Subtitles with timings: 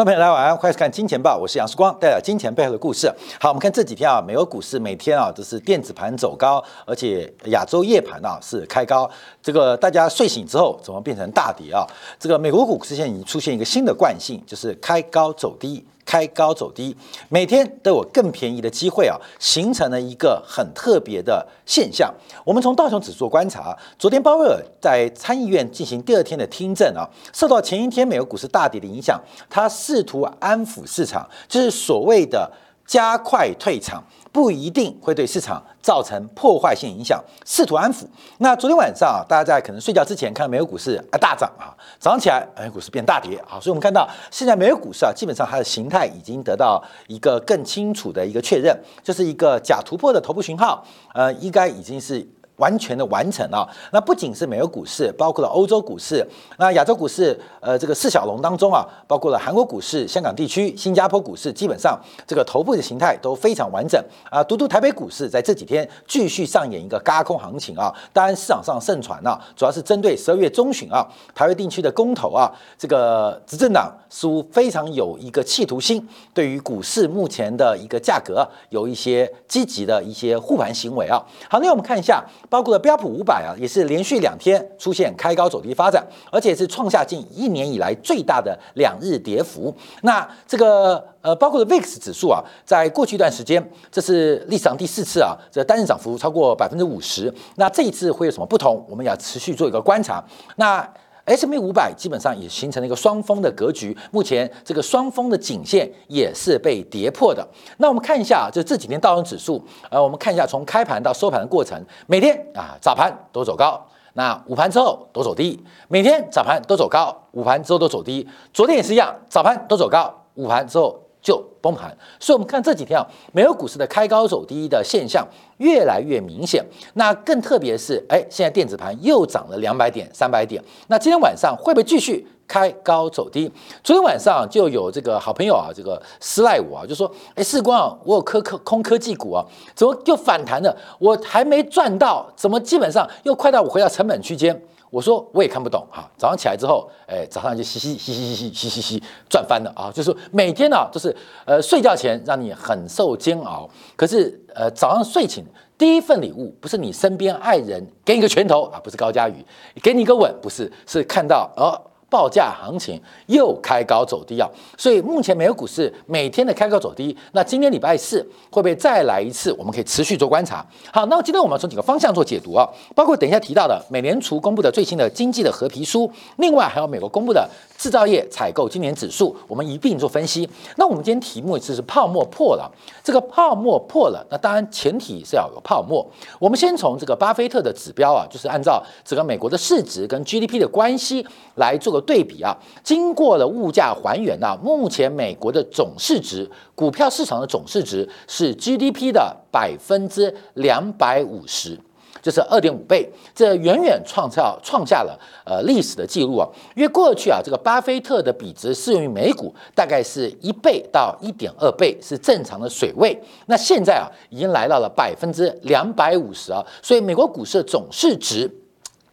[0.00, 3.06] 观众朋友，大家晚上欢迎看《金钱报》，我是杨世光，带来金钱背后的故事。
[3.38, 9.06] 好，我们看这几天啊，美国股市每天啊都是电子盘走高，而且亚洲夜盘啊是开高。
[9.42, 11.86] 这个大家睡醒之后，怎么变成大跌啊？
[12.18, 15.84] 这个美国股市现在已经出现一个新的惯性，就是开高走低。
[16.10, 16.96] 开高走低，
[17.28, 22.12] 每天都有更便宜的机会啊，形成了一个很特别的现象。
[22.44, 32.50] 我们从道琼指数观察，昨天鲍威尔在参议院进行第二天的听证啊，受到前一天美国股市大跌的影响，他试图安抚市场，就是所谓的
[32.84, 34.02] 加快退场。
[34.32, 38.04] 不一定会对市场造成破坏性影响，试图安抚。
[38.38, 52.26] 那昨天晚上啊，大家在可能睡觉之前看到美国股市啊大涨啊，早上起来美国股市变大跌啊，所以我们看到现在美国股市啊，基本上它的形态已经得到一个更清楚的一个确认，就是一个假突破的头部讯号，呃，应该已经是。
[52.60, 53.66] 完全的完成啊！
[53.90, 56.24] 那不仅是美国股市，包括了欧洲股市，
[56.58, 64.44] 那亚洲股市，呃，这个四小龙当中啊，包括了韩国股市、香港地区、新加坡股市，基本上这个头部的形态都非常完整啊。
[64.44, 67.92] 独独台北股市在这几天继续上演一个嘎空行情啊！
[68.12, 81.16] 当然市场上盛传啊，主要是针对十二月中旬啊，台湾地区的公投啊，这个执政党似乎非常有一个企图心，对于股市目前的一个价格有一些积极的一些护盘行为啊。
[81.48, 82.22] 好，那我们看一下。
[82.50, 89.74] 包括了标普五百啊，也是连续两天出现开高走低发展，而且是创下近一年以来最大的两日跌幅。
[90.02, 97.32] 那这个呃，包括了 VIX 指数啊，在过去一段时间，这是历史上第四次啊，这单日涨幅超过百分之五十。
[97.54, 98.84] 那这一次会有什么不同？
[98.88, 100.22] 我们要持续做一个观察。
[100.56, 100.86] 那
[101.24, 107.46] S M P 五百基本上也形成了一个双峰的格局，目前这个双峰的颈线也是被跌破的。
[107.78, 113.80] 那我们看一下，就这几天道琼指数，呃，我们看一下从开盘到收盘的过程，每天啊早盘都走高，
[114.14, 118.26] 那午盘之后都走低，每天早盘都走高，午盘之后都走低。
[118.52, 121.96] 昨天也是一样，早盘都走高，午盘之后就崩盘。
[122.18, 125.26] 所以，我们看这几天啊，美国股市的开高走低的现象。
[125.58, 126.64] 越来越明显，
[126.94, 133.52] 那更特别是，哎，现在电子盘又涨了两百点、三百点，那今天晚上会不会继续开高走低？
[133.84, 139.44] 昨天晚上就有这个好朋友啊，这个私赖我啊，就说，哎，世光啊，我有科科空科技股啊，
[139.74, 140.74] 怎么又反弹了？
[140.98, 144.58] 我还没赚到，怎么基本上又快到我回到成本区间？
[144.90, 149.90] 我说我也看不懂啊，早上起来之后，哎，早上就嘻嘻嘻嘻嘻嘻嘻嘻嘻赚翻了啊！
[149.94, 155.44] 就是每天呢，就是呃睡觉前让你很受煎熬，可是呃早上睡醒
[155.78, 159.34] 第一份礼物不是你身边爱人给你个拳头啊，不是高佳宇
[159.82, 161.80] 给你个吻，不是，是看到哦。
[162.10, 169.54] 报价行情又开高走低啊，所以目前美国股市每天的开高走低，那今天礼拜四会不会再来一次？
[169.56, 170.66] 我们可以持续做观察。
[170.92, 177.48] 好，那今天我们从几个方向做解读啊，包括等一下提到的美联储公布的最新的经济的合皮书，另外还有美国公布的
[177.78, 180.48] 制造业采购今年指数，我们一并做分析。
[180.76, 182.68] 那我们今天题目就是泡沫破了，
[183.04, 186.04] 这个泡沫破了，那当然前提是要有泡沫。
[186.40, 191.99] 我们先从这个巴菲特的指标啊，就是按照整个美国的市值跟 GDP 的关系来做个。
[192.00, 201.78] 对比啊，经过了物价还原啊，目前美国的总市值，股票市场的总市值是 GDP 的百分之两百五十，
[202.22, 206.46] 就是二点五倍，这远远创造创下了呃历史的记录啊。
[206.76, 218.50] 因为过去啊，这个巴菲特的比值适用于美股，大概是一倍到一点二倍是正常的水位，那现在啊，已经来到了百分之两百五十啊，所以美国股市的总市值。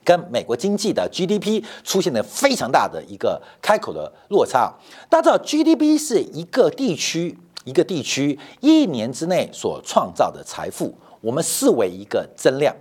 [0.07, 4.73] 跟美国经济的 GDP 出现了非常大的一个开口的落差。
[5.09, 12.73] 大家知道，GDP 是一个地区一个地区一年之内所创造的财富，我们视为一个增量。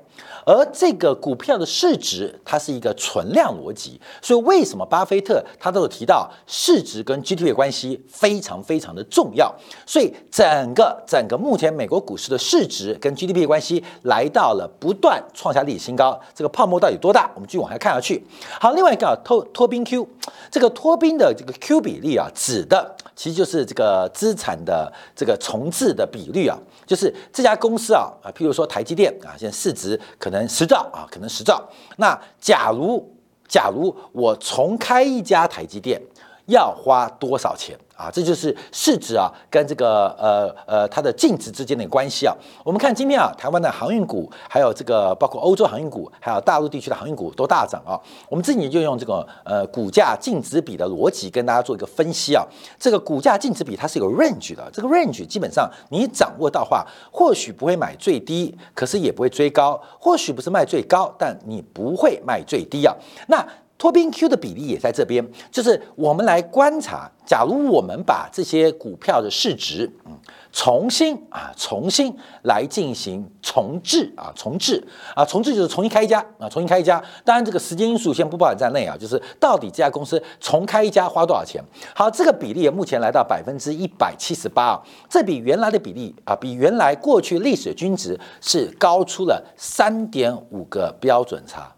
[0.46, 9.52] 而这个股票的市值，它是一个存量逻辑，所以为什么巴菲特他都有提到市值跟 GDP 的关系非常非常的重要？
[9.84, 17.28] 所以整个整个目前美国股市的市值跟 GDP 的关系来到了不断创下历史新高，这个泡沫到底多大？
[17.34, 18.24] 我们继续往下看下去。
[18.60, 20.08] 好，另外一个托托宾 Q，
[20.48, 30.36] 这个托宾的这个 Q 比例啊，指的其实就是这个资产的这个重置的比率啊，就是这家公司啊啊，譬如说台积电啊，现在市值可能。
[30.48, 31.66] 十兆啊，可能十兆。
[31.96, 33.02] 那假如
[33.48, 36.00] 假如我重开一家台积电，
[36.46, 37.76] 要花多少钱？
[37.96, 42.36] 啊，这就是市值啊，跟这个呃呃它的净值之间的关系啊。
[42.62, 47.98] 我们看今天啊，台湾的航运股，还有这个包括欧洲航运股，还有大陆地区的航运股都大涨啊。
[48.28, 52.44] 我们自己就用这个呃股价净值比的逻辑跟大家做一个分析啊。
[52.78, 62.94] 这个股价净值比它是有 range 的，这个 range 基本上你掌握到话，或许不会买最低，可是也不会追高；或许不是卖最高，但你不会卖最低啊。
[63.28, 63.42] 那
[63.78, 70.18] 托宾 Q 的比例也在这边，就是我们来观察，假如我们把这些股票的市值，嗯，
[70.50, 74.82] 重新啊，重新来进行重置啊，重置
[75.14, 77.02] 啊，重置就是重新开一家啊，重新开一家。
[77.22, 81.62] 当然，这个时间因素先不包含在内啊，就是到底这家公司重开一家花多少钱？
[81.94, 91.70] 好，这个比例目前来到百分之一百七十八啊，这比原来的比例啊，比原来过去历史均值是高出了三点五个标准差。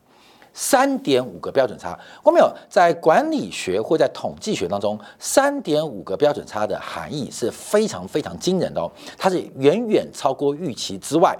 [0.60, 11.32] 三点五个标准差，我没有在管理学或在统计学当中，三点五个标准差的含义是非常非常惊人的哦，它是远远超过预期之外。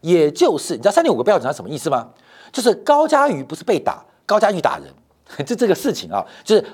[0.00, 2.08] 也就是你知道三点五个标准差什么意思吗？
[2.50, 4.92] 就是高嘉瑜不是被打，高嘉瑜打人，
[5.46, 6.66] 就这个事情啊，就是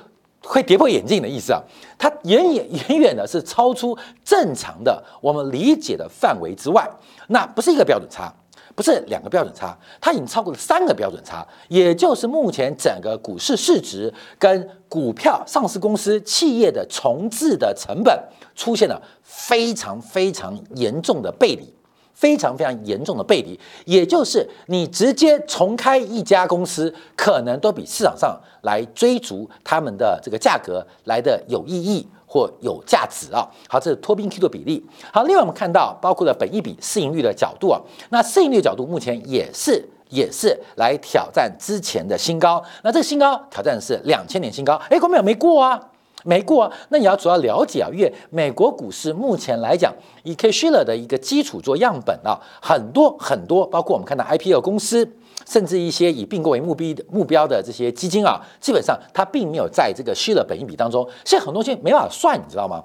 [0.43, 1.61] 会跌破眼镜的意思啊。
[1.99, 3.95] 它远远远远的是超出
[4.25, 6.89] 正常的我们理解的范围之外，
[7.27, 8.33] 那不是一个标准差。
[8.77, 18.15] 不是两个标准差，它已经超过了三个标准差，也就是目前整个股市市值跟股票上市公司企业的重置的成本
[18.53, 21.73] 出现了非常非常严重的背离，
[22.17, 32.07] 非常非常严重的背离，也就是你直接重开一家公司，可能都比市场上来追逐他们的这个价格来的有意义。
[32.29, 34.85] 或有价值啊，好，这是托宾 Q 的比例。
[35.13, 37.79] 好，另外我们看到包括了本益比、市盈率的角度啊，
[38.09, 42.61] 那市盈率角度目前也是也是来挑战之前的新高。
[42.83, 45.81] 那这个新高挑战是两千年新高，哎，国美没过啊，
[46.27, 46.71] 没过啊。
[46.89, 49.93] 那你要主要了解啊，因为美国股市目前来讲，
[50.23, 55.09] 以 K Shiller 的一个基础做样本啊，很多很多，包括我们看到 IPO 公司。
[55.45, 62.83] 甚至一些以并购为目标的目标的这些基金啊，基本上它并没有在这个虚的本益比当中，所以很多东西没法算，你知道吗？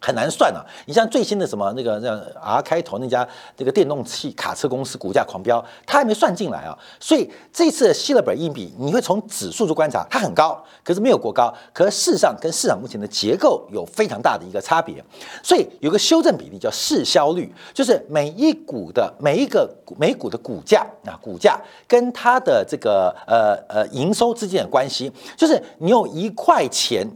[0.00, 0.64] 很难算啊！
[0.86, 3.26] 你像最新的什么那个那 R 开头那家
[3.58, 6.76] 那个电动汽卡车公司股价狂飙，它还没算进来啊。
[6.98, 11.52] 所以这次的希勒本硬币，你会从指数做观察，它很高，可是没有过高。
[11.74, 15.04] 可是事实上跟市场目前的结构有非常大的一个差别。
[15.42, 27.06] 所以有个修正比例叫市销率，就是每一股的每一个每股的股价啊，股价跟它的这个呃呃营收之间的关系，就是你用一块钱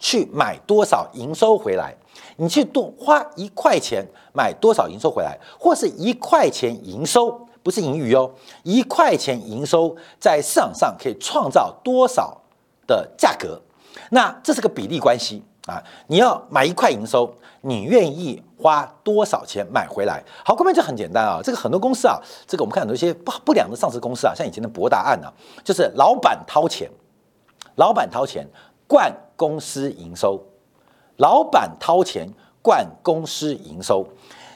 [0.00, 1.94] 去买多少营收回来。
[2.36, 8.30] 你去多花一块钱买多少营收回来，或是一块钱营收，不是盈余哦，
[8.62, 12.40] 一块钱营收在市场上可以创造多少
[12.86, 13.60] 的价格？
[14.10, 15.82] 那这是个比例关系啊！
[16.06, 20.22] 你要买一块营收，你愿意花多少钱买回来？
[20.44, 21.40] 好，根本就很简单啊！
[21.42, 25.30] 这个很多公司啊，这个我们看很多一些不不良的上市公司啊，像以前的博达案呢，
[25.62, 26.90] 就是老板掏钱，
[27.76, 28.46] 老板掏钱
[28.88, 30.42] 灌公司营收。
[31.22, 32.28] 老板掏钱
[32.60, 34.04] 灌公司营收，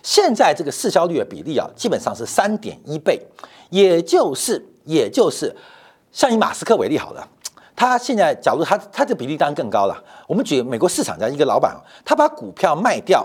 [0.02, 3.24] 现在这个市销率的比例啊，基本上是三点一倍，
[3.70, 5.54] 也就是也就是
[6.10, 7.24] 像以马斯克为例好了，
[7.76, 9.96] 他现在假如他他这比例当然更高了。
[10.26, 13.24] 我们举美国市场这样一个老板，他把股票卖掉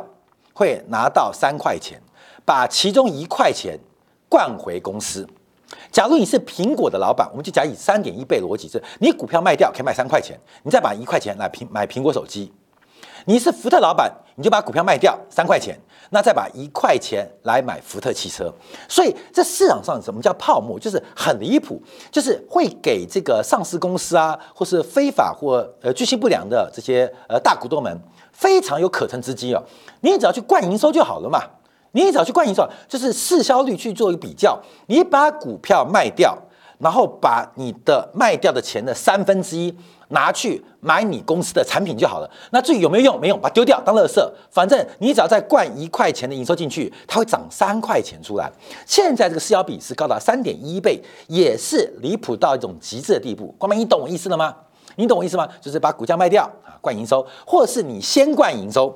[0.53, 1.99] 会拿到三块钱，
[2.45, 3.75] 把其中一块钱
[4.29, 5.27] 灌回公司。
[5.91, 12.53] 假如你是苹果的老板，我们就假以三点一倍逻辑是，你股票卖掉可以卖三块钱，你再把一块钱来苹买苹果手机。
[13.25, 18.51] 你是福特老板，你就把股票卖掉三块钱，那再把一块钱来买福特汽车。
[18.87, 20.79] 所以这市场上什么叫泡沫？
[20.79, 27.95] 就是很离谱，就是会给这个上市公司啊，或是非法或呃居心不良的这些呃大股东们
[28.31, 29.63] 非常有可乘之机哦。
[30.01, 31.39] 你只要去灌营收就好了嘛，
[31.91, 36.37] 你只要去灌营收，就是市销率去做一个比较，你把股票卖掉，
[36.79, 39.77] 然后把你的卖掉的钱的三分之一。
[40.11, 42.29] 拿去买你公司的产品就好了。
[42.51, 44.21] 那至于有没有用，没用，把丢掉当垃圾。
[44.49, 48.51] 反正你只要再灌一块钱的营收进去，它会涨三块钱出来。
[48.85, 53.53] 现在这个市销比是高达三点一倍，也是离谱到一种极致的地步。
[53.57, 54.55] 光明，你懂我意思了吗？
[54.95, 55.47] 你懂我意思吗？
[55.59, 58.93] 就是把股价卖掉啊，灌营收，或者是你先灌营收。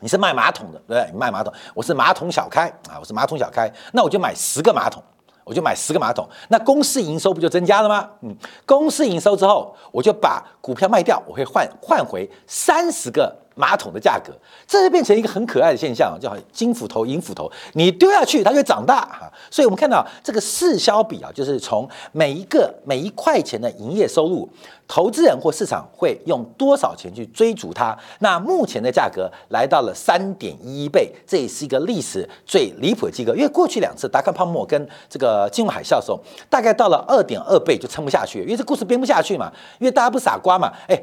[0.00, 1.10] 你是卖马桶的，对不对？
[1.12, 5.00] 你卖马桶，我是马桶小开啊，我是马桶小开，那我就买十个马桶。
[5.44, 8.08] 我就买十个马桶，那公司营收不就增加了吗？
[8.22, 13.41] 嗯，公司营收之后，我就把股票卖掉，我会换换回三十个。
[13.54, 14.32] 马桶的价格，
[14.66, 17.50] 这就变成一个很可爱的现象，叫金斧头、银斧头。
[17.74, 19.32] 你丢下去，它就长大哈。
[19.50, 24.48] 所以，我们看到这个市销比啊，就是从每一个每一块钱的营业收入，
[24.88, 27.96] 投资人或市场会用多少钱去追逐它。
[28.20, 33.34] 那目前的价格来到了三点一倍，这也是一个历史最离谱的金额。
[33.34, 36.18] 因为过去两次达康泡沫跟这个金融海啸的时候，
[36.48, 39.52] 大概到了二点二倍就撑不下去，因为这故事编不下去嘛。
[39.78, 41.02] 因为大家不傻瓜嘛，哎。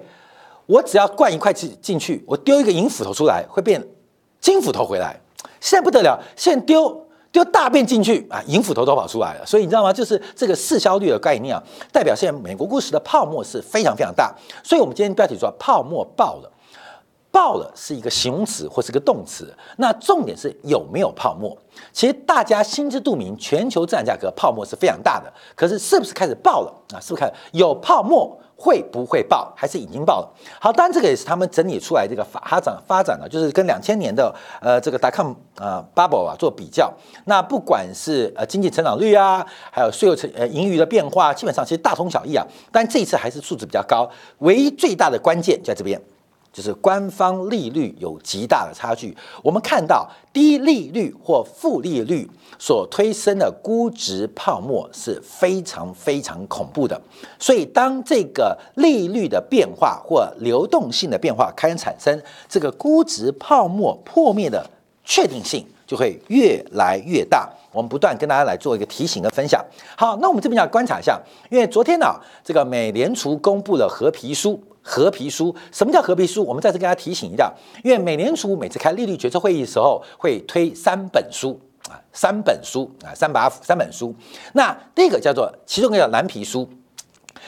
[0.70, 3.84] 我只要灌一块进进去，我丢一个银斧头出来，会变
[4.40, 5.20] 金斧头回来。
[5.60, 9.46] 现在不得了，现在丢丢大便进去啊，银斧头都跑出来了。
[9.48, 9.92] 所以你知道吗？
[9.92, 14.32] 就是这个市销率的概念啊，代表现在美国股市的泡沫是非常非常大。
[14.64, 16.52] 所以我们今天标题说泡沫爆了。
[17.32, 21.56] 爆了是一个形容词或是个动词，那重点是有没有泡沫？
[21.94, 25.32] 其实大家心知肚明，全球资产价格泡沫是非常大的。
[25.56, 26.98] 可是是不是开始爆了啊？
[27.00, 29.54] 是不是开有泡沫会不会爆？
[29.56, 30.30] 还是已经爆了？
[30.60, 36.94] 好，当然这个也是他们整理出来这个发展发展的，就是跟两千年的呃这个 dot com 啊 bubble 啊做比较。
[37.26, 42.46] 那不管是呃经济成长率啊，还有税后成呃盈余的变化，基本上其实大同小异啊。
[42.72, 46.02] 但这一次还是数值比较高，唯一最大的关键在这边。
[46.52, 57.00] 就是官方利率有极大的差距，我们看到低利率或负利率所推升的估值泡沫是非常非常恐怖的。
[57.38, 64.68] 所以，当这个利率的变化或流动性的变化开始产生，这个估值泡沫破灭的
[65.06, 67.48] 确定性就会越来越大。
[67.72, 69.64] 我们不断跟大家来做一个提醒和分享。
[69.96, 72.08] 好，那我们这边要观察一下，因为昨天呢，
[72.44, 74.60] 这个美联储公布了合皮书。
[74.90, 76.44] 合皮书，什么叫合皮书？
[76.44, 77.54] 我们再次跟大家提醒一下，
[77.84, 84.16] 因为美联储每次开利率决策会议的时候，会推三本书啊，三本书啊，三把三本书。
[84.54, 86.68] 那第一个叫做，其中一个叫蓝皮书，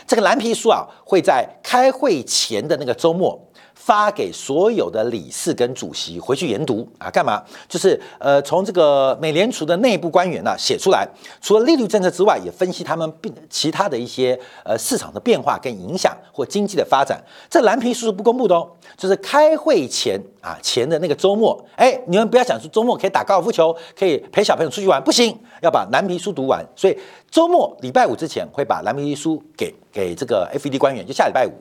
[0.06, 3.48] 这个蓝皮书啊，会在开会前的那个周末。
[3.84, 7.42] 发给所有的理事跟主席回去研读啊，干嘛？
[7.68, 11.08] 就是呃，从这个美联储的内部官员呢写出来，
[11.42, 17.20] 除了利率政策之外，也分析他们并其他的一些呃市场的变化跟影响或经济的发展。
[17.50, 26.64] 这蓝皮书是不公布的哦，就是开会前啊前的那个周末，哎，你们不要想说周末可以打高尔夫球，可以陪小朋友出去玩，不行，要把蓝皮书读完。
[26.76, 26.96] 所以
[27.32, 29.74] 周末礼拜五之前会把蓝皮书给。
[29.94, 31.52] 给这个 FED 官员，就下礼拜五。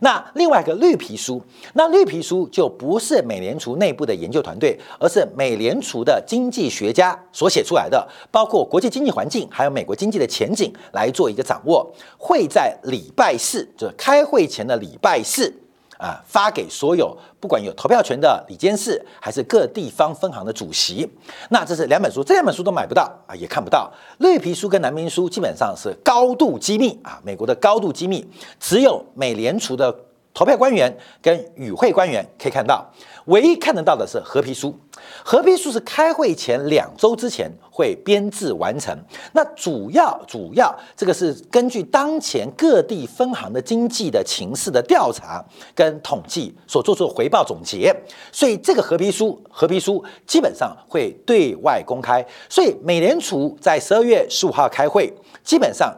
[0.00, 1.40] 那另外一个绿皮书，
[1.74, 11.88] 那绿皮书就不是美联储内部的研究团队，而是美联储的经济学家所写出来的，包括国际经济环境，还有美国经济的前景来做一个掌握。
[12.18, 15.54] 会在礼拜四，就是开会前的礼拜四。
[15.98, 21.08] 啊，发给所有不管有投票权的里监事，还是各地方分行的主席。
[21.50, 23.90] 那这是两本书，这两本书都买不到啊，也看不到。
[24.18, 28.26] 绿皮书跟蓝皮书基本上是高度机密啊，美国的高度机密，
[28.60, 29.94] 只有美联储的
[30.36, 32.86] 投票官员跟与会官员可以看到。
[33.24, 34.78] 唯一看得到的是合皮书，
[35.24, 38.94] 合皮书是开会前两周之前会编制完成。
[39.32, 45.42] 那主要主要这个是根据当前各地分行的经济的情势的调查
[45.74, 47.92] 跟统计所做出的回报总结，
[48.30, 52.24] 所以这个合皮书合皮书基本上会对外公开。
[52.50, 55.10] 所以美联储在十二月十五号开会，
[55.42, 55.90] 基本上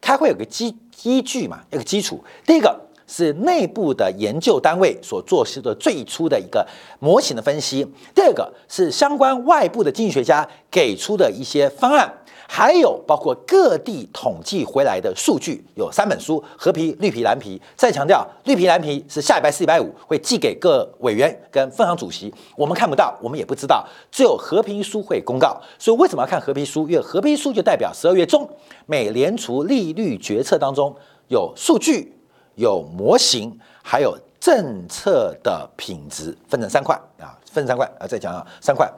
[0.00, 2.22] 开会有个基依据嘛，有个基础。
[2.44, 2.83] 第一个。
[3.06, 6.66] 是内部的研究单位所做出的最初的一个
[7.00, 7.86] 模型的分析。
[8.14, 12.12] 第二个是相关外部的经济学家给出的一些方案，
[12.48, 17.60] 还有包括各地统计回来的数据，有三本书：和皮、绿皮、蓝皮。
[17.76, 25.60] 再强调，绿皮、蓝皮是下礼拜四、礼拜五会寄给各委员跟分行主席，我们看不到，我们也不知道，只有和皮书会公告。
[25.78, 26.88] 所以为什么要看和皮书？
[26.88, 28.48] 因为和皮书就代表十二月中
[28.86, 30.94] 美联储利率决策当中
[31.28, 32.12] 有数据。
[32.54, 38.90] 有模型，还有政策的品质，分成三块啊，分成三块啊，再讲啊，三块，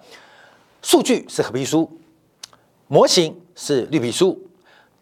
[0.83, 1.91] 数据是黑皮书，
[2.87, 4.39] 模型是绿皮书，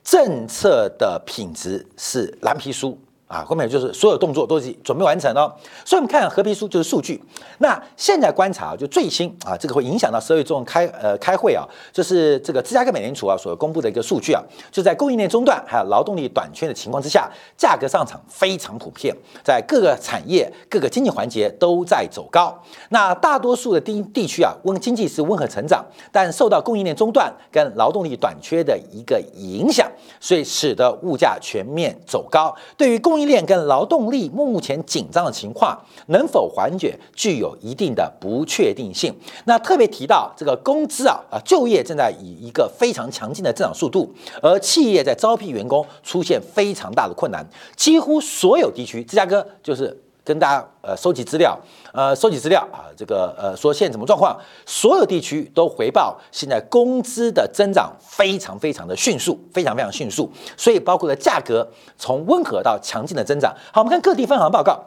[0.03, 2.99] 政策的品质是蓝皮书。
[3.27, 5.53] 啊，后面就是所有动作都是准备完成了，
[5.85, 7.23] 所以我们看合皮书就是数据。
[7.59, 22.55] 那现在观察就最新啊，这个会影响到十二月中开呃开会啊，就是这个芝加哥美联储啊所公布的一个数据啊，就在供应链中断还有劳动力短缺的情况之下，价格上涨非常普遍，在各个产业各个经济环节都在走高。
[22.91, 29.91] 那大多数的地地区啊，温经济是温和成长，但受到供应链中断跟劳动力短缺的一个影响，
[30.21, 32.55] 所以使得物价全面走高。
[32.77, 39.15] 对于供供应链跟劳动力目前紧张的情况能否缓解，具有一定的不确定性。
[39.45, 47.47] 那特别提到这个工资啊啊，就业正在以一个非常强劲的增长速度，而企业在招聘员工出现非常大的困难。
[47.77, 51.57] 几乎所有地区，芝加哥就是跟大家呃收集资料，
[51.93, 60.33] 呃收集资料啊，这个呃说现在什么状况，所有地区都回报现在工资的增长非常非常的迅速，非常非常迅速。
[60.57, 63.55] 所以包括了价格从温和到强劲的增长。
[63.71, 64.83] 好，我们看各地分行报告，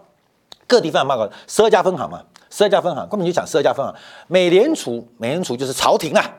[0.65, 3.93] 各地分行报告，十二家分行嘛，十二家分行，根本就讲十二家分行。
[4.27, 6.33] 美联储，美联储就是朝廷啊，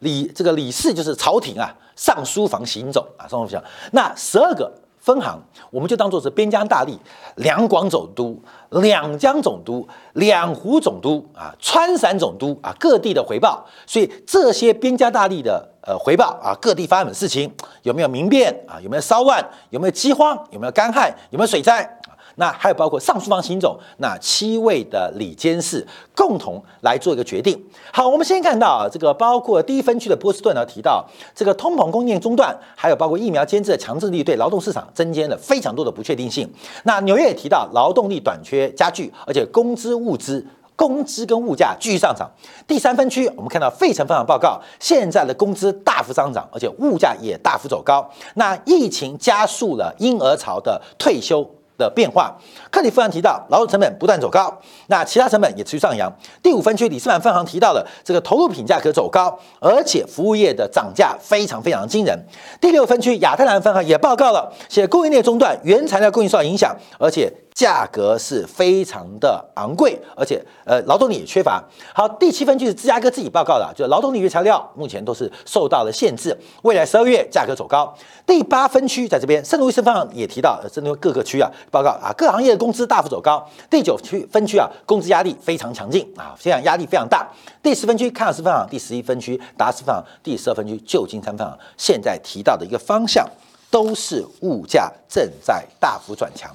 [0.00, 3.62] 李这个理事就是朝廷啊，上书房行走啊，上书房。
[3.92, 4.72] 那十二个
[5.02, 5.36] 分行，
[5.72, 6.96] 我们就当做是边疆大吏，
[7.34, 8.40] 两广总督、
[8.70, 13.66] 两江总督、两湖总督啊、川陕总督啊，各地的回报。
[13.84, 18.78] 所以这些边疆大吏的呃回报啊，各地发生的事情有没有民变啊？
[18.80, 19.44] 有没有骚乱？
[19.70, 20.38] 有没有饥荒？
[20.52, 21.12] 有没有干旱？
[21.30, 21.98] 有没有水灾？
[22.36, 27.62] 那还有包括上书房行总那七位的里监事共同来做一个决定。
[27.92, 36.50] 好，我们先看到啊，这个包括第一分区的波士顿呢提到，这个通膨供应链中断，还有包括疫苗监制的强制力对劳动市场增添了非常多的不确定性。
[36.84, 40.46] 那纽约也提到劳动力短缺加剧，而且工资物资。
[40.74, 42.28] 工资跟物价继续上涨。
[42.66, 48.04] 第三分区，我们看到费城分行报告，现在的工资大幅上涨，而且物价也大幅走高。
[48.34, 51.48] 那疫情加速了婴儿潮的退休。
[51.82, 52.34] 的变化，
[52.70, 56.10] 克里夫兰提到劳动成本不断走高，那其他成本也持续上扬。
[56.42, 62.18] 第五分区里斯曼分行提到了这个投入品价格走高，而且服务业的涨价非常非常惊人。
[62.60, 67.32] 第六分区亚特兰分行也报告了，写供应链中断，原材料供应受到影响，而且。
[67.54, 71.62] 价格是非常的昂贵，而且呃劳动力也缺乏。
[71.94, 77.94] 好，第七分区是芝加哥自己报告的，就劳动力原材料目前都是受到了限制，未来十二月价格走高。
[78.26, 83.46] 第八分区在这边，圣路易斯分行也提到，针对各个区啊报告啊，各行业的工资大幅走高。
[83.68, 87.28] 第九区分区啊，工资压力非常强劲啊，这样压力非常大。
[87.62, 93.28] 第十分区康斯分行，第十一分区达斯分行，第十二分区旧金山分行，现在提到的一个方向
[93.70, 96.50] 都是物价正在大幅转强。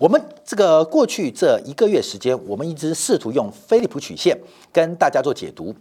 [0.00, 4.34] 我们这个过去这一个月时间，我们一直试图用菲利普曲线
[4.72, 5.74] 跟大家做解读，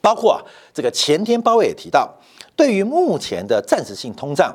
[0.00, 0.42] 包括啊，
[0.74, 2.12] 这个前天鲍威也提到，
[2.56, 4.52] 对于目前的暂时性通胀，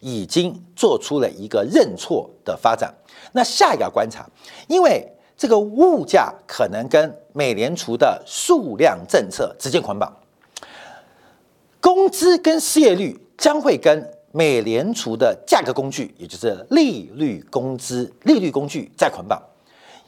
[0.00, 2.92] 已经做出了一个认错的发展。
[3.32, 4.28] 那下一个观察，
[4.66, 10.14] 因为这个物价可能跟美联储的数量政策直接捆绑，
[11.80, 14.17] 工资跟失业率将会跟。
[14.38, 19.42] 美联储的价格工具，也就是利率工资、利率工具在捆绑，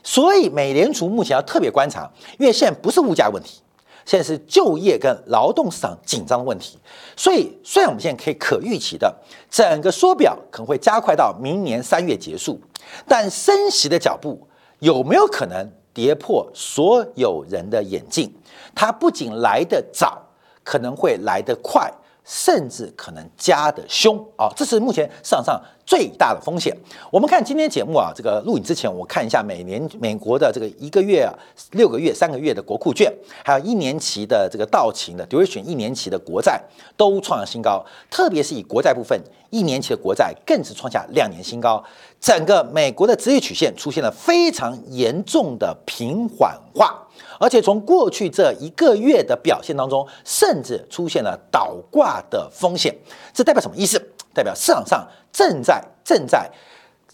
[0.05, 3.61] 所以美联储目前要特别观察，因为现在不是物价问题，
[4.05, 6.79] 现在是就业跟劳动市场紧张的问题。
[7.16, 9.12] 所以虽然我们现在可以可预期的，
[9.51, 12.61] 整个缩表可能会加快到明年三月结束，
[13.09, 14.47] 但升息的脚步
[14.79, 18.33] 有没有可能跌破所有人的眼镜？
[18.77, 20.23] 它不仅来得早，
[20.62, 21.93] 可能会来得快。
[22.31, 26.73] 甚至可能加的凶啊，这是目前市场上最大的风险。
[27.11, 31.35] 我们看今天节目啊，这个录影之前，我看一下每年美国的这个一个月、啊
[31.73, 33.12] 六个月、三个月的国库券，
[33.45, 36.62] 还有一年期的这个到期的 duration 一年期的国债
[36.97, 41.83] 都创了新高，特别是以国债部分，一年期的国债更是创下两年新高。
[42.21, 47.09] 整个美国的职业曲线出现了非常严重的平缓化。
[47.39, 52.95] 而且从过去这一个月的表现当中，甚至出现了倒挂的风险，
[53.33, 54.01] 这代表什么意思？
[54.33, 56.49] 代表市场上正在正在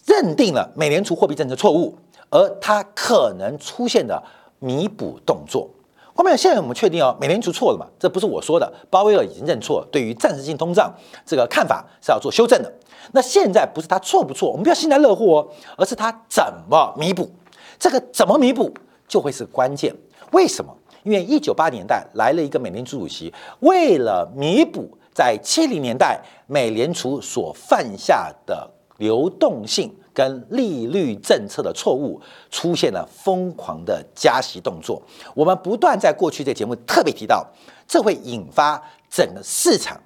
[0.05, 1.97] 认定了美联储货币政策错误，
[2.31, 4.23] 而它可能出现的
[4.59, 5.69] 弥补动作。
[6.15, 7.87] 后面现在我们确定哦，美联储错了嘛？
[7.99, 12.73] 这不是我说的，鲍威尔已经认错，对于暂时性通胀这个看法是要做修正的。
[13.13, 17.31] 那现在不是他错不错，我们不要幸灾乐祸哦，而是他怎么弥补？
[17.79, 18.73] 这个怎么弥补
[19.07, 19.95] 就会是关键。
[20.33, 20.77] 为什么？
[21.03, 35.01] 因为一九八年代来了一个美联储主席，为了弥补在七零年代美联储所犯下的流动性跟利率政策的错误，出现了疯狂的加息动作。
[35.33, 37.47] 我们不断在过去这节目特别提到，
[37.87, 40.01] 这会引发整个市场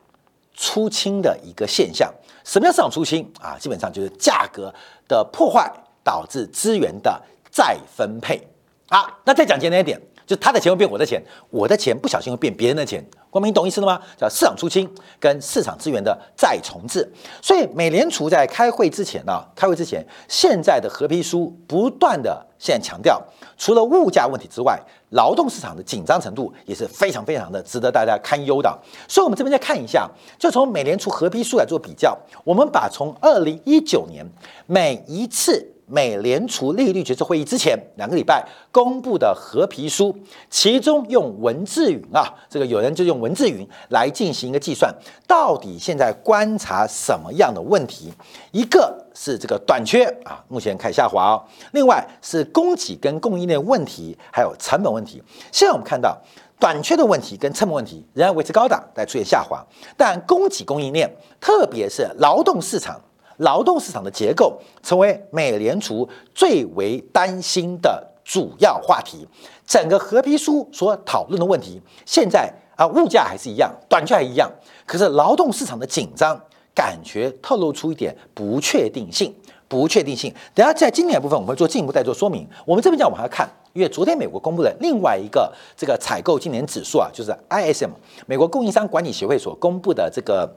[0.52, 2.12] 出清的一个现象。
[2.44, 3.56] 什么叫市场出清啊？
[3.58, 4.70] 基本上就是价格
[5.08, 5.72] 的破坏
[6.04, 7.18] 导致资源的
[7.50, 8.46] 再分配。
[8.92, 10.00] 好，那再讲简单一点。
[10.26, 13.04] 就他的钱会变我的钱，我的钱不小心会变别人的钱。
[13.30, 14.00] 光明，懂意思了吗？
[14.16, 14.88] 叫市场出清
[15.20, 17.08] 跟市场资源的再重置。
[17.40, 23.20] 所以美联储在开会之前呢，开会之前，现在的合批书不断的现在强调，
[23.56, 28.76] 除了物价问题之外，劳动市场的紧张程度也是非常非常的值得大家堪忧的。
[29.08, 34.26] 所以，我们这边再看一下，就从美联储合批书来做比较，我们把从二零一九年
[34.66, 35.74] 每一次。
[35.90, 40.16] 美联储利率决策会议之前两个礼拜公布的合皮书，
[40.48, 44.94] 其中用文字云啊，这个有人就用文字云来进行一个计算，
[45.26, 48.12] 到底现在观察什么样的问题？
[48.52, 55.20] 一个是这个短缺啊，目前开始下滑哦；另外是供给跟供应链问题，还有成本问题。
[55.50, 56.16] 现在我们看到
[56.60, 63.00] 短缺的问题跟成本问题仍然维持高档，在出现下滑，但供给供应链，特别是劳动市场。
[63.40, 69.26] 劳动市场的结构成为美联储最为担心的主要话题。
[69.66, 74.50] 整个合批书所讨论的问题，现在啊，物价还是一样，短缺还一样，
[74.86, 76.40] 可是劳动市场的紧张
[76.74, 79.34] 感觉透露出一点不确定性。
[79.68, 80.34] 不确定性。
[80.52, 82.44] 等下在今年部分，我们会做进一步再做说明。
[82.66, 87.90] 我们这边讲，我们还要看，因为昨天美国公布了另外一个这个采购今年指数啊，就是 ISM
[88.26, 90.52] 美国供应商管理协会所公布的这个。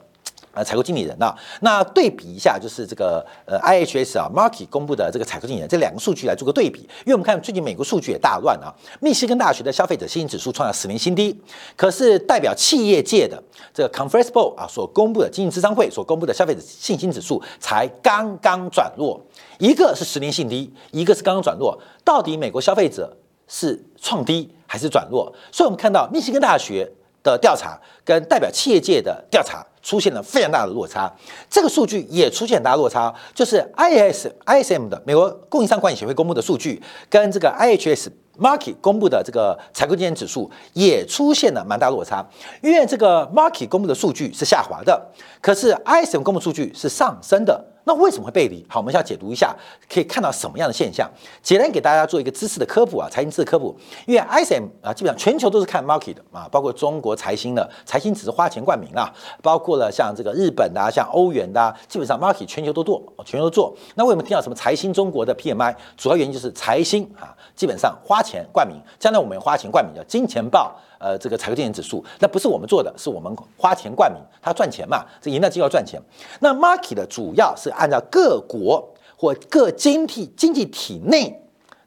[0.53, 8.69] 呃，采购经理人呐，那对比一下，就是这个呃，IHS 啊，Market 公布的这个采购经理人这两个数据来做个对比，因为我们看最近美国数据也大乱啊，
[9.01, 11.35] 密西根大学的消费者信心指数创了十年新低，
[11.75, 13.41] 可是代表企业界的
[13.73, 19.19] 这个 Conference Board 啊所公布的经济智商会所公布的消费者信心指数才刚刚转弱，
[19.57, 25.33] 一个是十年新低，一个是刚刚转弱，到底美国消费者是创低还是转弱？
[25.51, 26.91] 所以我们看到密西根大学
[27.23, 29.65] 的调查跟代表企业界的调查。
[29.83, 31.13] 出现了非常大的落差，
[31.49, 38.09] 这个数据也出现很大落差，就是 I S I S M 的美国供应商管理协会公布的数据，跟这个 I H S
[38.39, 42.25] Market 公布的这个采购经验指数也出现了蛮大落差，
[42.61, 47.72] 因为这个 Market 公布的数据是下滑的，可是 I S M 公布数据是上升的。
[47.85, 48.65] 那为什么会背离？
[48.69, 49.55] 好，我们要解读一下，
[49.91, 51.09] 可以看到什么样的现象？
[51.41, 53.75] 简单给大家做一个知识的科普啊，财经知识科普。
[54.05, 63.75] 因为 ISM 啊，基本上全球都是看 market 的啊，包括中国财新的，财新只是花钱冠名啊，包括了像这个日本的、啊像欧元的，啊基本上 market 全球都做，全球都做。
[63.95, 65.75] 那为什么听到什么财新中国的 PMI？
[65.97, 70.73] 主要原因就是财新啊，基本上花钱冠名，将来我们花钱冠名叫金钱豹。
[71.03, 75.03] 呃，这个采购经理指数，那不是我们做的，是我们花钱冠名，它赚钱嘛？
[75.21, 76.01] 这赢了就要赚钱。
[76.39, 78.81] 那 market 的主要是按照各国
[79.17, 81.37] 或各经济经济体内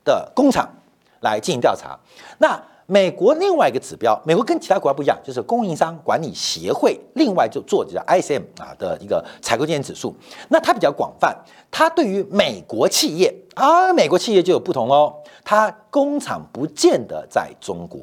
[0.05, 0.68] 的工厂
[1.20, 1.98] 来进行调查。
[2.37, 10.14] 那美国另外一个指标，美国跟其他国家不一样，就是供应商管理协会另外就做的叫 ISM 啊的一个采购经理指数。
[10.50, 11.35] 那它比较广泛，
[11.70, 18.00] 它对于美国企业啊，美国企业就有不同哦，它工厂不见得在中国。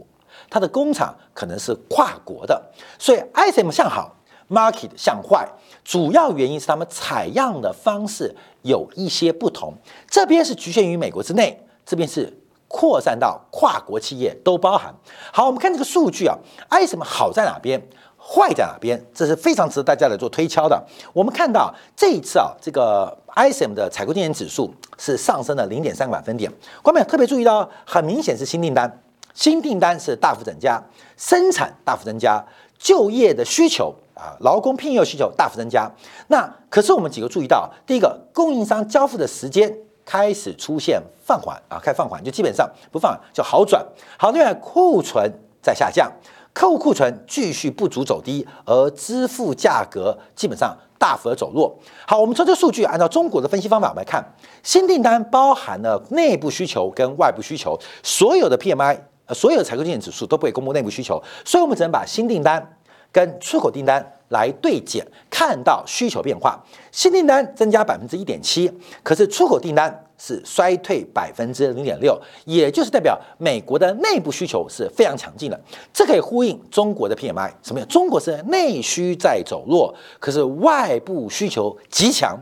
[0.49, 2.61] 它的工厂可能是跨国的，
[2.99, 4.15] 所以 ISM 向好
[4.49, 5.47] ，market 向坏，
[5.83, 9.73] 主要原因是他们采样的方式有一些不同。
[10.09, 14.93] 这边是局限于美国之内，这边是扩散到跨国企业都包含。
[15.31, 16.37] 好，我们看这个数据啊
[16.69, 17.81] ，ISM 好在哪边，
[18.17, 20.83] 坏在哪边，这是非常值得大家来做推敲的。
[21.13, 26.51] 我们看到这一次啊，这个 ISM 的采购经理指数是上升了零点三个百分点。
[26.81, 29.01] 观众特别注意到，很明显是新订单。
[29.33, 30.81] 新订单是大幅增加，
[31.17, 32.43] 生产大幅增加，
[32.77, 35.91] 就业的需求啊，劳工聘用需求大幅增加。
[36.27, 43.83] 那可是我们几个注意到，第一个，供应商交付的时间开始出现放缓啊，开放缓，就基本上不放就好转。
[44.17, 46.11] 好，另外库存在下降，
[46.53, 51.75] 客户库存继续不足走低，而支付价格基本上大幅的走弱。
[52.05, 54.23] 好，我们从这数据按照中国的分析方法来看，
[54.61, 58.99] 新订单包含了内部需求跟外部需求，所有的 PMI。
[59.25, 62.77] 呃，所有采购经理指数都不会公布内部需求，所以我们只能把新订单
[63.11, 66.59] 跟出口订单来对减，看到需求变化。
[66.91, 68.69] 新订单增加百分之一点七，
[69.01, 75.57] 可是出口订单是衰退百分之零点六，也就是代表美国的内部需求是非常强劲的。
[75.93, 77.85] 这可以呼应中国的 PMI，什么呀？
[77.87, 82.37] 中国是内需在走弱，可是外部需求极强。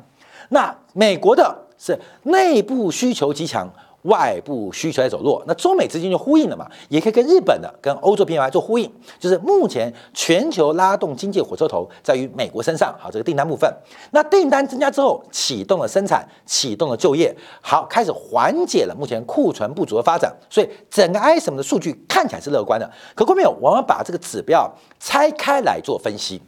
[0.50, 3.72] 那美国的是内部需求极强。
[4.04, 12.96] 外部需求在走弱，那中美之间就呼应了嘛，也可以跟日本的、跟欧洲 PMI 做呼应，就是目前全球拉动经济火车头在于美国身上。
[13.00, 13.72] 好，这个订单部分，
[14.12, 22.92] 那订单增加之后，启动了生产，启动了就业，好，开始缓解了目前库存不足的发展，所以整个 ISM 的数据看起来是乐观的。
[23.14, 24.68] 可各位有，我们把这个指标
[25.00, 26.42] 拆开来做分析，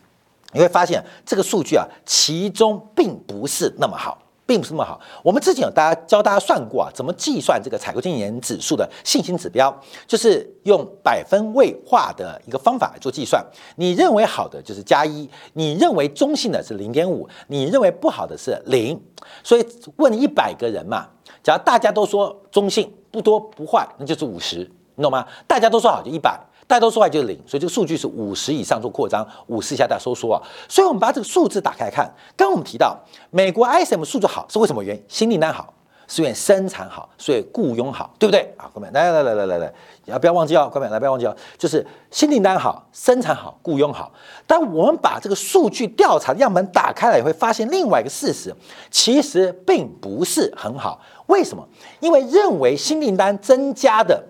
[0.53, 4.17] 你会发现这个数据啊，其中并不是那么好。
[4.45, 4.99] 并不是那么好。
[5.23, 9.73] 我们之前有大家教大家算过啊，怎么计算这个采购经理人指数的信心指标，
[10.07, 13.45] 就是用百分位化的一个方法来做计算。
[13.77, 18.99] 你认为好的就是加一，你认为中性的是零点五，你认为不好的是零。
[19.43, 21.07] 所以问一百个人嘛，
[21.41, 25.25] 假如大家都说中性，不多不坏，那就是五十，你懂吗？
[25.47, 26.39] 大家都说好就一百。
[26.73, 30.41] 大多数话就是零，所以这个数据是五十以上做扩张，五十以下大收缩啊。
[30.67, 32.97] 所以，我们把这个数字打开看，刚刚我们提到
[33.29, 35.03] 美国 ISM 数据好是为什么原因？
[35.07, 35.71] 新订单好，
[36.07, 38.67] 是因为生产好，所以雇佣好，对不对啊？
[38.73, 39.73] 各位，来来来来来来，
[40.05, 40.67] 要不要忘记哦？
[40.73, 44.11] 各位，来不要忘记哦，就是新订单好，生产好，雇佣好。
[44.47, 48.51] 但我们把这个数据调查的样本打开了，也会发现另外一个事实，
[48.89, 50.99] 其实并不是很好。
[51.27, 51.63] 为什么？
[51.99, 54.23] 因为认为新订单增加的。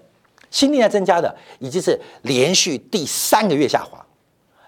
[0.53, 3.97] 新订单增加的已经是连续第三个月下滑，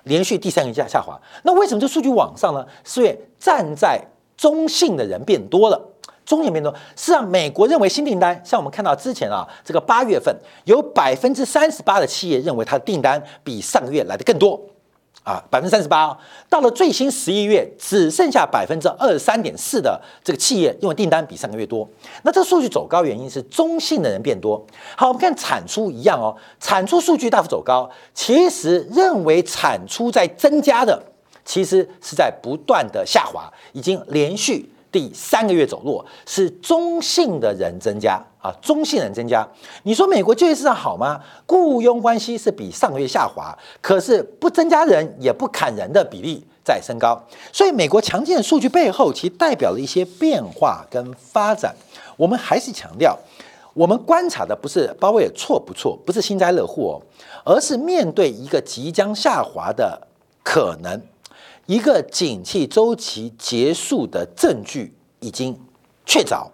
[0.06, 1.16] 连续第三个月下下滑。
[1.44, 2.66] 那为什么这数据往上呢？
[2.84, 4.02] 是因为站在
[4.36, 5.80] 中性的人变多了，
[6.26, 6.74] 中性变多。
[6.96, 14.60] 是让，美国认为新订单，像我们看到之前啊，这个八月份有百分之三十八的企业认为它的订单比上个月来的更多，
[15.24, 16.18] 啊，百分之三十八。
[16.50, 21.88] 到了最新十一月，只剩下百分之二十三点四的这个企业因为订单比上个月多。
[22.24, 24.64] 那这数据走高原因是中性的人变多。
[24.96, 31.02] 好，我们看产出一样哦，产出数据大幅走高，其实认为产出在增加的，
[31.44, 34.70] 其实是在不断的下滑，已经连续。
[34.96, 39.46] 第三个月走弱是中性的人增加啊，中性人增加。
[39.84, 41.20] 你说美国就业市场好吗？
[41.46, 47.22] 雇佣关系是比上个月下滑，可是不增加人也不砍人的比例在升高。
[47.52, 51.76] 所以美国强劲的数据背后，其代表了一些变化跟发展。
[52.16, 53.20] 我们还是强调，
[53.74, 57.02] 我们观察的不是鲍威尔错不错，不是幸灾乐祸
[57.44, 60.08] 哦，而是面对一个即将下滑的
[60.42, 61.02] 可能。
[61.66, 65.60] 一个景气周期结束的证据已经
[66.06, 66.48] 确凿，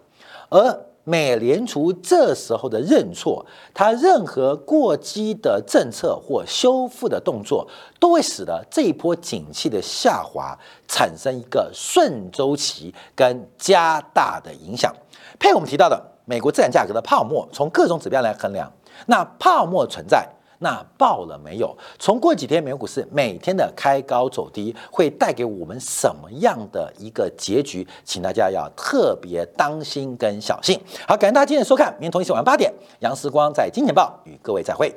[0.48, 3.44] 而美联储这时候的认错，
[3.74, 7.68] 它任何过激的政策或修复的动作，
[8.00, 14.94] 都会使得这一波景气的下滑产生一个顺周期跟加大的影响。
[15.38, 18.72] 配我们提到的美国资产价格的泡沫，从各种指标来衡量，
[19.06, 20.26] 那泡沫存在。
[20.62, 21.76] 那爆了没有？
[21.98, 27.86] 从过几天美国股市每天的开高走低，会带给我们什么样的一个结局？
[28.04, 30.80] 请大家要特别当心跟小心。
[31.06, 34.94] 好，感谢大家今天的收看，明天同一时间晚上八点，杨时光在金钱报与各位再会。